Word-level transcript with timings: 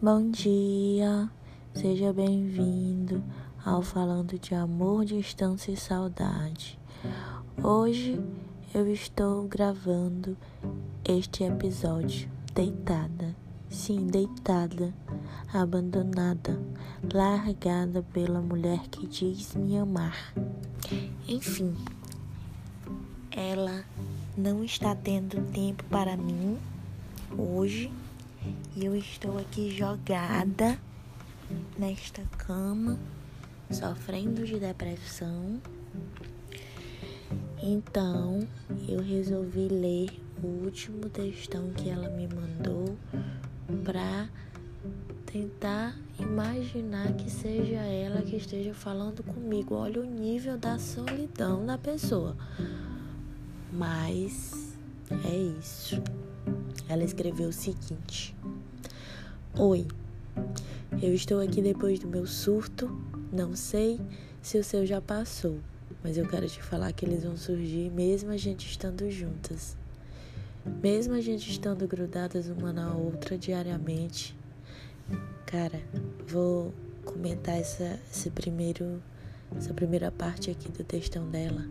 Bom 0.00 0.30
dia, 0.30 1.28
seja 1.74 2.12
bem-vindo 2.12 3.20
ao 3.64 3.82
Falando 3.82 4.38
de 4.38 4.54
Amor, 4.54 5.04
Distância 5.04 5.72
e 5.72 5.76
Saudade. 5.76 6.78
Hoje 7.60 8.22
eu 8.72 8.86
estou 8.92 9.48
gravando 9.48 10.36
este 11.04 11.42
episódio 11.42 12.30
deitada, 12.54 13.34
sim, 13.68 14.06
deitada, 14.06 14.94
abandonada, 15.52 16.62
largada 17.12 18.00
pela 18.12 18.40
mulher 18.40 18.86
que 18.86 19.04
diz 19.04 19.56
me 19.56 19.78
amar. 19.78 20.32
Enfim, 21.26 21.74
ela 23.32 23.84
não 24.36 24.62
está 24.62 24.94
tendo 24.94 25.44
tempo 25.50 25.82
para 25.90 26.16
mim 26.16 26.56
hoje 27.36 27.90
e 28.78 28.84
eu 28.84 28.94
estou 28.94 29.36
aqui 29.38 29.76
jogada 29.76 30.78
nesta 31.76 32.22
cama, 32.36 32.96
sofrendo 33.68 34.44
de 34.44 34.60
depressão. 34.60 35.60
Então, 37.60 38.46
eu 38.88 39.02
resolvi 39.02 39.66
ler 39.66 40.10
o 40.40 40.64
último 40.64 41.08
textão 41.08 41.70
que 41.70 41.90
ela 41.90 42.08
me 42.08 42.28
mandou 42.28 42.96
para 43.84 44.28
tentar 45.26 45.96
imaginar 46.16 47.14
que 47.14 47.28
seja 47.28 47.80
ela 47.80 48.22
que 48.22 48.36
esteja 48.36 48.72
falando 48.74 49.24
comigo. 49.24 49.74
Olha 49.74 50.00
o 50.00 50.04
nível 50.04 50.56
da 50.56 50.78
solidão 50.78 51.66
da 51.66 51.76
pessoa. 51.76 52.36
Mas 53.72 54.76
é 55.24 55.36
isso. 55.58 56.00
Ela 56.88 57.02
escreveu 57.02 57.48
o 57.48 57.52
seguinte: 57.52 58.36
Oi, 59.60 59.88
eu 61.02 61.12
estou 61.12 61.40
aqui 61.40 61.60
depois 61.60 61.98
do 61.98 62.06
meu 62.06 62.24
surto. 62.28 62.88
Não 63.32 63.56
sei 63.56 64.00
se 64.40 64.56
o 64.56 64.62
seu 64.62 64.86
já 64.86 65.00
passou, 65.00 65.58
mas 66.00 66.16
eu 66.16 66.28
quero 66.28 66.46
te 66.46 66.62
falar 66.62 66.92
que 66.92 67.04
eles 67.04 67.24
vão 67.24 67.36
surgir 67.36 67.90
mesmo 67.90 68.30
a 68.30 68.36
gente 68.36 68.68
estando 68.68 69.10
juntas. 69.10 69.76
Mesmo 70.80 71.14
a 71.14 71.20
gente 71.20 71.50
estando 71.50 71.88
grudadas 71.88 72.46
uma 72.48 72.72
na 72.72 72.94
outra 72.94 73.36
diariamente. 73.36 74.38
Cara, 75.44 75.82
vou 76.28 76.72
comentar 77.04 77.58
essa, 77.58 77.98
esse 78.12 78.30
primeiro, 78.30 79.02
essa 79.56 79.74
primeira 79.74 80.12
parte 80.12 80.52
aqui 80.52 80.70
do 80.70 80.84
textão 80.84 81.28
dela. 81.28 81.66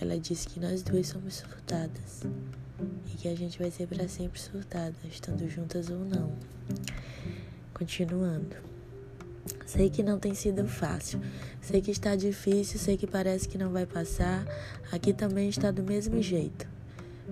Ela 0.00 0.16
disse 0.16 0.46
que 0.46 0.60
nós 0.60 0.80
duas 0.84 1.08
somos 1.08 1.34
surtadas 1.34 2.22
e 3.06 3.16
que 3.16 3.28
a 3.28 3.36
gente 3.36 3.58
vai 3.58 3.70
ser 3.70 3.86
para 3.86 4.08
sempre 4.08 4.40
surtada, 4.40 4.94
estando 5.10 5.48
juntas 5.48 5.90
ou 5.90 5.98
não. 5.98 6.32
Continuando. 7.72 8.56
Sei 9.64 9.90
que 9.90 10.02
não 10.02 10.18
tem 10.18 10.34
sido 10.34 10.66
fácil, 10.66 11.20
sei 11.60 11.80
que 11.80 11.90
está 11.90 12.16
difícil, 12.16 12.78
sei 12.78 12.96
que 12.96 13.06
parece 13.06 13.48
que 13.48 13.58
não 13.58 13.70
vai 13.70 13.86
passar. 13.86 14.44
Aqui 14.90 15.12
também 15.12 15.48
está 15.48 15.70
do 15.70 15.82
mesmo 15.82 16.20
jeito. 16.20 16.66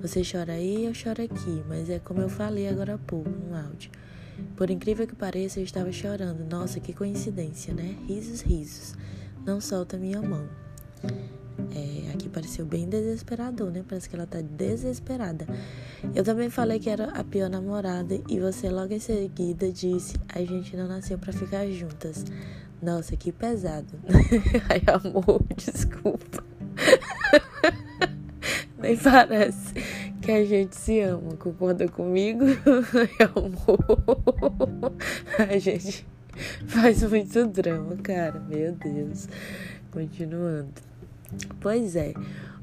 Você 0.01 0.23
chora 0.23 0.55
aí, 0.55 0.85
eu 0.85 0.95
choro 0.95 1.23
aqui, 1.23 1.63
mas 1.69 1.89
é 1.89 1.99
como 1.99 2.21
eu 2.21 2.29
falei 2.29 2.69
agora 2.69 2.95
há 2.95 2.99
pouco 2.99 3.31
no 3.31 3.57
áudio. 3.57 3.91
Por 4.57 4.71
incrível 4.71 5.07
que 5.07 5.15
pareça, 5.15 5.61
eu 5.61 5.65
estava 5.65 5.91
chorando. 5.93 6.45
Nossa, 6.49 6.81
que 6.81 6.93
coincidência, 6.93 7.73
né? 7.73 7.97
Risos, 8.07 8.41
risos. 8.41 8.95
Não 9.45 9.61
solta 9.61 9.97
minha 9.97 10.21
mão. 10.21 10.49
É, 11.75 12.13
aqui 12.13 12.29
pareceu 12.29 12.67
bem 12.67 12.89
desesperador, 12.89 13.71
né? 13.71 13.85
Parece 13.89 14.09
que 14.09 14.17
ela 14.17 14.27
tá 14.27 14.41
desesperada. 14.41 15.47
Eu 16.15 16.25
também 16.25 16.51
falei 16.51 16.79
que 16.79 16.91
era 16.91 17.11
a 17.11 17.25
pior 17.25 17.49
namorada 17.49 18.21
e 18.29 18.39
você 18.39 18.69
logo 18.69 18.93
em 18.93 18.99
seguida 18.99 19.71
disse: 19.71 20.17
a 20.29 20.41
gente 20.41 20.77
não 20.77 20.87
nasceu 20.87 21.19
para 21.19 21.33
ficar 21.33 21.67
juntas. 21.69 22.25
Nossa, 22.83 23.17
que 23.17 23.33
pesado. 23.33 23.99
Ai, 24.69 24.83
amor, 24.87 25.43
desculpa. 25.57 26.45
Nem 28.79 28.99
parece 28.99 29.73
que 30.21 30.31
a 30.31 30.45
gente 30.45 30.77
se 30.77 31.01
ama. 31.01 31.35
Concorda 31.37 31.89
comigo? 31.89 32.45
Ai, 32.45 33.29
amor. 33.35 34.93
A 35.39 35.59
gente 35.59 36.07
faz 36.67 37.03
muito 37.03 37.47
drama, 37.47 37.97
cara. 37.97 38.39
Meu 38.41 38.73
Deus. 38.73 39.29
Continuando. 39.91 40.94
Pois 41.61 41.97
é, 41.97 42.15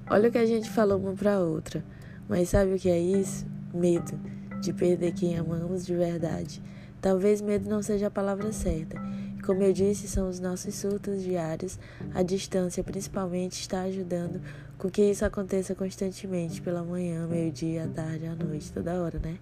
olha 0.09 0.29
o 0.29 0.31
que 0.31 0.37
a 0.37 0.45
gente 0.45 0.69
falou 0.69 0.99
uma 0.99 1.13
para 1.13 1.39
outra. 1.39 1.83
Mas 2.27 2.49
sabe 2.49 2.73
o 2.73 2.79
que 2.79 2.89
é 2.89 2.99
isso? 2.99 3.45
Medo 3.73 4.17
de 4.61 4.71
perder 4.71 5.13
quem 5.13 5.37
amamos 5.37 5.85
de 5.85 5.95
verdade. 5.95 6.61
Talvez 7.01 7.41
medo 7.41 7.69
não 7.69 7.81
seja 7.81 8.07
a 8.07 8.11
palavra 8.11 8.51
certa. 8.51 8.95
Como 9.43 9.63
eu 9.63 9.73
disse, 9.73 10.07
são 10.07 10.29
os 10.29 10.39
nossos 10.39 10.75
surtos 10.75 11.23
diários. 11.23 11.79
A 12.13 12.21
distância, 12.21 12.83
principalmente, 12.83 13.59
está 13.59 13.81
ajudando 13.81 14.39
com 14.77 14.89
que 14.89 15.01
isso 15.01 15.25
aconteça 15.25 15.73
constantemente, 15.73 16.61
pela 16.61 16.83
manhã, 16.83 17.27
meio-dia, 17.27 17.85
à 17.85 17.87
tarde, 17.87 18.27
à 18.27 18.35
noite, 18.35 18.71
toda 18.71 19.01
hora, 19.01 19.19
né? 19.19 19.37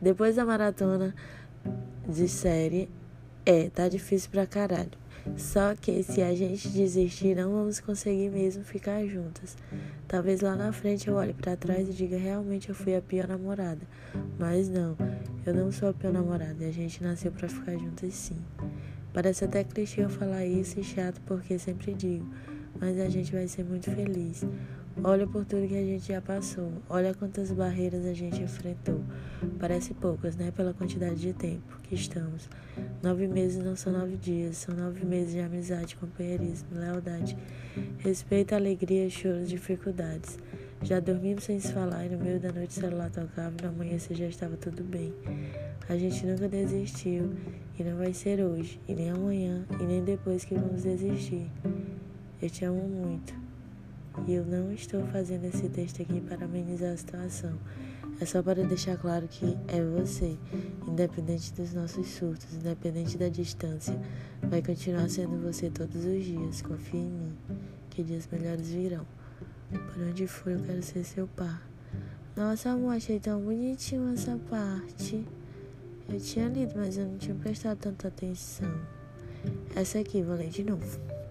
Depois 0.00 0.36
da 0.36 0.44
maratona 0.44 1.14
de 2.06 2.28
série, 2.28 2.90
é, 3.44 3.70
tá 3.70 3.88
difícil 3.88 4.30
pra 4.30 4.46
caralho. 4.46 5.01
Só 5.36 5.74
que 5.74 6.02
se 6.02 6.20
a 6.20 6.34
gente 6.34 6.68
desistir, 6.68 7.36
não 7.36 7.52
vamos 7.52 7.80
conseguir 7.80 8.30
mesmo 8.30 8.64
ficar 8.64 9.04
juntas. 9.06 9.56
Talvez 10.06 10.40
lá 10.40 10.54
na 10.56 10.72
frente 10.72 11.08
eu 11.08 11.14
olhe 11.14 11.32
para 11.32 11.56
trás 11.56 11.88
e 11.88 11.92
diga 11.92 12.16
realmente 12.16 12.68
eu 12.68 12.74
fui 12.74 12.94
a 12.94 13.00
pior 13.00 13.28
namorada. 13.28 13.80
Mas 14.38 14.68
não, 14.68 14.96
eu 15.46 15.54
não 15.54 15.72
sou 15.72 15.88
a 15.88 15.94
pior 15.94 16.12
namorada 16.12 16.64
e 16.64 16.68
a 16.68 16.72
gente 16.72 17.02
nasceu 17.02 17.32
para 17.32 17.48
ficar 17.48 17.72
juntas 17.72 18.14
sim. 18.14 18.36
Parece 19.12 19.44
até 19.44 19.62
clichê 19.62 20.02
eu 20.02 20.10
falar 20.10 20.44
isso 20.44 20.80
e 20.80 20.84
chato 20.84 21.20
porque 21.26 21.58
sempre 21.58 21.94
digo, 21.94 22.26
mas 22.82 22.98
a 22.98 23.08
gente 23.08 23.30
vai 23.30 23.46
ser 23.46 23.62
muito 23.62 23.88
feliz. 23.92 24.44
Olha 25.04 25.24
por 25.24 25.44
tudo 25.44 25.68
que 25.68 25.76
a 25.76 25.84
gente 25.84 26.08
já 26.08 26.20
passou. 26.20 26.72
Olha 26.90 27.14
quantas 27.14 27.52
barreiras 27.52 28.04
a 28.04 28.12
gente 28.12 28.42
enfrentou. 28.42 29.00
Parece 29.60 29.94
poucas, 29.94 30.34
né? 30.34 30.50
Pela 30.50 30.74
quantidade 30.74 31.14
de 31.14 31.32
tempo 31.32 31.78
que 31.84 31.94
estamos. 31.94 32.50
Nove 33.00 33.28
meses 33.28 33.64
não 33.64 33.76
são 33.76 33.92
nove 33.92 34.16
dias, 34.16 34.56
são 34.56 34.74
nove 34.74 35.06
meses 35.06 35.32
de 35.32 35.38
amizade, 35.38 35.94
companheirismo, 35.94 36.70
lealdade, 36.72 37.38
respeito, 37.98 38.52
alegria, 38.52 39.08
choros, 39.08 39.48
dificuldades. 39.48 40.36
Já 40.82 40.98
dormimos 40.98 41.44
sem 41.44 41.60
se 41.60 41.72
falar 41.72 42.04
e 42.06 42.08
no 42.08 42.18
meio 42.18 42.40
da 42.40 42.50
noite 42.50 42.76
o 42.76 42.80
celular 42.80 43.10
tocava 43.10 43.54
e 43.60 43.62
no 43.62 43.68
amanhecer 43.68 44.16
já 44.16 44.26
estava 44.26 44.56
tudo 44.56 44.82
bem. 44.82 45.14
A 45.88 45.96
gente 45.96 46.26
nunca 46.26 46.48
desistiu 46.48 47.32
e 47.78 47.84
não 47.84 47.96
vai 47.96 48.12
ser 48.12 48.42
hoje, 48.42 48.80
e 48.88 48.94
nem 48.94 49.10
amanhã, 49.10 49.64
e 49.80 49.84
nem 49.84 50.02
depois 50.02 50.44
que 50.44 50.56
vamos 50.56 50.82
desistir. 50.82 51.48
Eu 52.42 52.50
te 52.50 52.64
amo 52.64 52.88
muito. 52.88 53.32
E 54.26 54.34
eu 54.34 54.44
não 54.44 54.72
estou 54.72 55.06
fazendo 55.06 55.44
esse 55.44 55.68
texto 55.68 56.02
aqui 56.02 56.20
para 56.20 56.44
amenizar 56.44 56.92
a 56.92 56.96
situação. 56.96 57.56
É 58.20 58.26
só 58.26 58.42
para 58.42 58.64
deixar 58.64 58.96
claro 58.96 59.28
que 59.28 59.56
é 59.68 59.80
você, 59.80 60.36
independente 60.88 61.52
dos 61.54 61.72
nossos 61.72 62.04
surtos, 62.08 62.52
independente 62.52 63.16
da 63.16 63.28
distância, 63.28 63.96
vai 64.42 64.60
continuar 64.60 65.08
sendo 65.08 65.40
você 65.40 65.70
todos 65.70 66.04
os 66.04 66.24
dias. 66.24 66.62
Confie 66.62 66.98
em 66.98 67.10
mim, 67.10 67.32
que 67.90 68.02
dias 68.02 68.28
melhores 68.30 68.70
virão. 68.70 69.06
Por 69.70 70.02
onde 70.02 70.26
for, 70.26 70.50
eu 70.50 70.60
quero 70.64 70.82
ser 70.82 71.04
seu 71.04 71.28
par. 71.28 71.62
Nossa, 72.36 72.70
amor, 72.70 72.96
achei 72.96 73.20
tão 73.20 73.40
bonitinho 73.40 74.12
essa 74.12 74.36
parte. 74.50 75.24
Eu 76.08 76.18
tinha 76.18 76.48
lido, 76.48 76.72
mas 76.74 76.98
eu 76.98 77.06
não 77.06 77.18
tinha 77.18 77.36
prestado 77.36 77.78
tanta 77.78 78.08
atenção. 78.08 78.68
Essa 79.76 80.00
aqui, 80.00 80.22
vou 80.22 80.34
ler 80.34 80.48
de 80.48 80.64
novo. 80.64 81.21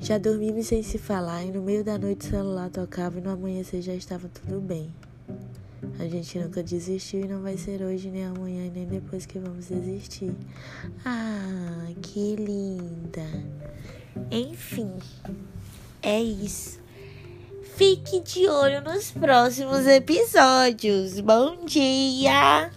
Já 0.00 0.16
dormimos 0.16 0.66
sem 0.66 0.82
se 0.82 0.96
falar 0.96 1.44
e 1.44 1.50
no 1.50 1.60
meio 1.60 1.82
da 1.82 1.98
noite 1.98 2.26
o 2.26 2.30
celular 2.30 2.70
tocava 2.70 3.18
e 3.18 3.20
no 3.20 3.30
amanhecer 3.30 3.82
já 3.82 3.94
estava 3.94 4.28
tudo 4.28 4.60
bem. 4.60 4.92
A 5.98 6.06
gente 6.06 6.38
nunca 6.38 6.62
desistiu 6.62 7.20
e 7.20 7.28
não 7.28 7.42
vai 7.42 7.56
ser 7.56 7.82
hoje, 7.82 8.08
nem 8.08 8.24
amanhã 8.24 8.66
e 8.66 8.70
nem 8.70 8.86
depois 8.86 9.26
que 9.26 9.38
vamos 9.38 9.66
desistir. 9.66 10.32
Ah, 11.04 11.88
que 12.00 12.36
linda! 12.36 13.26
Enfim, 14.30 14.92
é 16.00 16.20
isso. 16.20 16.78
Fique 17.76 18.20
de 18.20 18.48
olho 18.48 18.80
nos 18.80 19.10
próximos 19.10 19.86
episódios. 19.86 21.18
Bom 21.20 21.64
dia! 21.64 22.70